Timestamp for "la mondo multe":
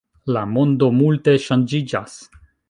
0.35-1.37